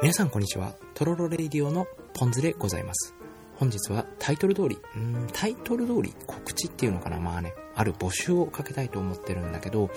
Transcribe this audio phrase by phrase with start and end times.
[0.00, 0.76] 皆さんこんにちは。
[0.94, 3.16] トロロレイディオのポンズでございます。
[3.56, 9.90] 本日はタイトル通り、うん、タイトル通り告知っていうのかなまあね、ある募集をかけたいと思ってるんだけど、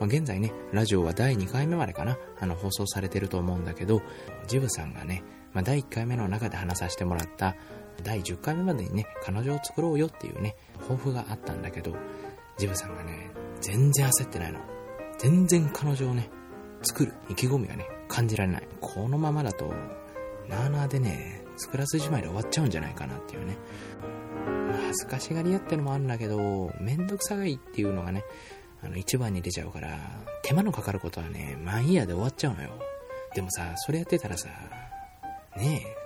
[0.00, 4.02] まあ、現在ね、ラジオは第2回目までかなあの、放送されてると思うんだけど、
[4.48, 5.22] ジブさんがね、
[5.52, 7.54] まあ、第1回目の中で話させてもらった、
[8.02, 11.94] 第10回目までにね、彼女を作ろうよっていうね、抱負があったんだけど、
[12.58, 13.30] ジブさんがね、
[13.60, 14.58] 全然焦ってないの。
[15.18, 16.28] 全然彼女をね、
[16.84, 18.68] 作る意気込みがね、感じられない。
[18.80, 19.72] このままだと、
[20.48, 23.56] なあなあでね、作らずじまいで終わっちゃうんじゃないかなっていうね。
[24.86, 28.24] 恥ずかしがり屋ってのもあるんだけど、めんどくさがいっていうのがね、
[28.82, 29.98] あの、一番に出ちゃうから、
[30.42, 32.70] 手間のかかることはね、まあいいやで終わっちゃうのよ。
[33.34, 34.48] でもさ、それやってたらさ、
[35.56, 36.04] ねえ、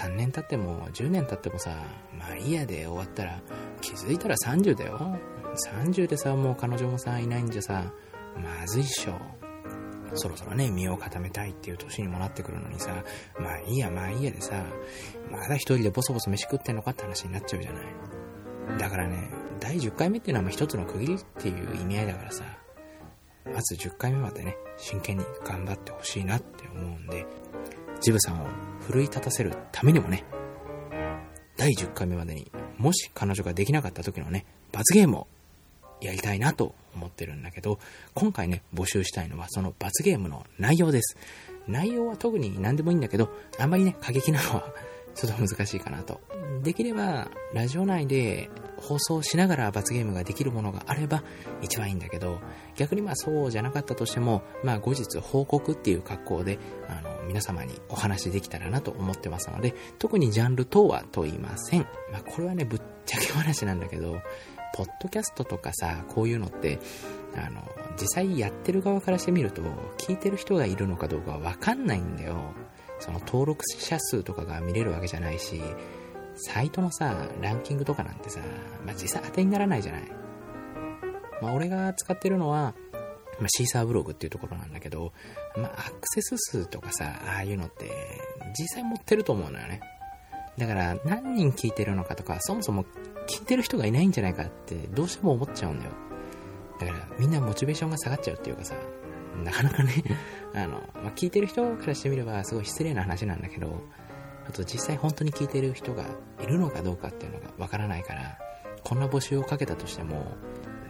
[0.00, 1.70] 3年経っても10年経ってもさ、
[2.18, 3.40] まあいいやで終わったら、
[3.80, 5.18] 気づいたら30だよ。
[5.70, 7.92] 30でさ、もう彼女もさ、いないんじゃさ、
[8.36, 9.45] まずいっしょ。
[10.14, 13.04] そろそろね、身を固めたいっていう年にもなってくるのにさ、
[13.38, 14.64] まあいいや、まあいいやでさ、
[15.30, 18.78] まだ一人でボソボソ飯食ってんのかって話になっちゃうじゃない。
[18.78, 22.44] だからね、第10回目っていうのはまあ一つの区切りっていう意味合いだからさ、
[23.44, 27.26] まず10回目までね、真剣に頑張ってほしいなって思うんで、
[28.00, 28.46] ジブさんを
[28.80, 30.24] 奮い立たせるためにもね、
[31.56, 35.26] 第10回目までにもし彼女ができなかった時のね、罰ゲームを
[36.00, 37.78] やりたいなと思ってるんだけど、
[38.14, 41.16] 今回ね、募集したいのはその罰ゲームの内容です。
[41.68, 44.72] 内容は特に何でもいいんだけど、あんまりね、過激なのは
[45.14, 46.20] ちょっと難しいかなと。
[46.62, 51.22] できれば、ラジオ内で放送しながら罰ゲームができるものがあれば
[51.62, 52.40] 一番いいんだけど、
[52.76, 61.86] 逆にまあそうじゃなかったとしても、まあ後日報告っていう格好で、あの、皆様にお話できたらなと思ってますので、特にジャンル等は問いません。
[62.12, 64.20] まあこれはね、ぶっちゃけ話なんだけど、
[64.76, 66.78] ポッドキャストとかさ、こういうのって、
[67.34, 67.62] あの、
[68.00, 69.62] 実際やってる側からしてみると、
[69.96, 72.36] 聞いてる人がいるのかどうかはわかんないんだよ。
[72.98, 75.62] その登録者数とかが見れるわけじゃないし、
[76.36, 78.40] サイトのさ、ランキングとかなんてさ、
[78.84, 80.02] まあ、実際当てにならないじゃない。
[81.40, 82.74] まあ、俺が使ってるのは、
[83.38, 85.12] まあ、シーサーブログっていうところなんだけど、
[85.56, 87.90] まあ、アクセス数とかさ、ああいうのって、
[88.58, 89.80] 実際持ってると思うのよね。
[90.58, 92.84] だから、何人聞いてるのかとか、そもそも
[93.26, 95.92] 聞いてる人がいないんじゃないかって、どうしても思っちゃうんだよ。
[96.80, 98.74] だから、みんなモチベーションが下がっちゃうっていうかさ、
[99.44, 99.92] なかなかね、
[100.54, 103.82] あの、まあ、聞いてる人からしてみれば、すごい失礼な話なんだけど、
[104.48, 106.04] あと実際本当に聞いてる人が
[106.40, 108.38] いるのかどうかっていうのがわからないから、
[108.84, 110.24] こんな募集をかけたとしても、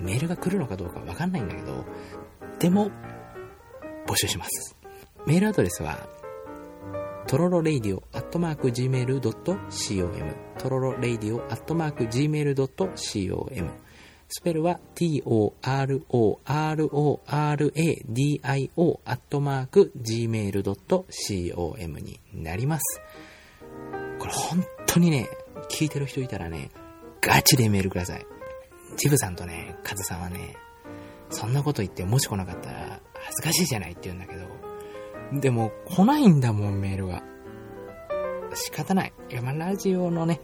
[0.00, 1.84] メールが来るのかどうかわかんないんだけど、
[2.58, 2.90] でも、
[4.06, 4.76] 募集します。
[5.26, 6.06] メールアドレスは、
[7.26, 8.02] トロロレイディオ
[8.34, 13.70] トマーク Gmail.com トロロレイディオアットマーク Gmail.com
[14.26, 15.70] スペルは t-o-r-o-r-o-r-a-d-i-o
[19.04, 23.00] アットマーク gmail.com になります。
[24.18, 25.28] これ本当にね、
[25.70, 26.72] 聞いてる人いたらね、
[27.20, 28.26] ガチでメールください。
[28.96, 30.56] ジブさんとね、カズさんはね、
[31.30, 34.48] そんなこと言ってもし来なかったら恥ずかしいじゃないって言うんだけど、
[35.40, 37.22] でも来ないんだもん、メールが。
[38.54, 39.12] 仕方ない。
[39.30, 40.40] いや、まあ、ラジオのね、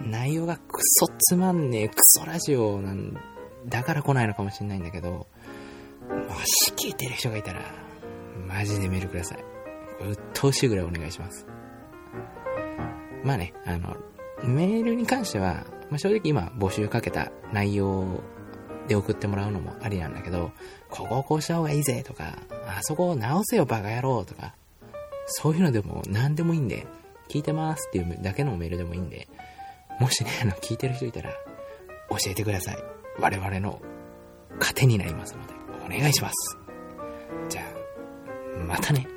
[0.00, 3.16] 内容がクソつまんねえクソラジオなん
[3.66, 5.26] だから来ないのかもしれないんだけど、も
[6.44, 7.62] し聞いてる人がいたら、
[8.46, 9.44] マジでメールください。
[10.04, 11.46] うっとうしいぐらいお願いします。
[13.24, 13.96] まあね、あの、
[14.44, 18.20] メールに関しては、まあ、正直今募集かけた内容
[18.86, 20.52] で送ってもらうのもありなんだけど、
[20.90, 22.38] ここをこうした方がいいぜとか、
[22.68, 24.54] あそこを直せよバカ野郎とか、
[25.26, 26.86] そういうのでも何でもいいんで、
[27.28, 29.28] 聞いてますっていうだけのメールでもいいんで、
[30.00, 31.30] もしね、あの、聞いてる人いたら、
[32.10, 32.76] 教えてください。
[33.18, 33.80] 我々の
[34.60, 35.54] 糧になりますので、
[35.84, 36.58] お願いします。
[37.48, 39.15] じゃあ、またね。